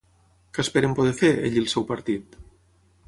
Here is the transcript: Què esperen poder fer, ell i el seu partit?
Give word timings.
Què 0.57 0.63
esperen 0.63 0.95
poder 0.99 1.13
fer, 1.19 1.31
ell 1.49 1.59
i 1.59 1.63
el 1.65 1.71
seu 1.75 1.85
partit? 1.93 2.39